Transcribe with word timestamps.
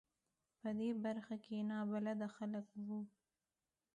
په 0.59 0.69
دې 0.77 0.89
برخه 1.03 1.35
کې 1.43 1.65
نابلده 1.71 2.27
خلک 2.35 2.65
و. 2.85 2.87